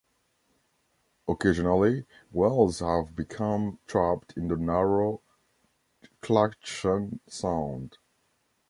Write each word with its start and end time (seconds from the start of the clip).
Occasionally 1.27 2.07
whales 2.31 2.79
have 2.79 3.15
become 3.15 3.77
trapped 3.85 4.33
in 4.35 4.47
the 4.47 4.57
narrow 4.57 5.21
Clachan 6.23 7.19
Sound. 7.27 7.99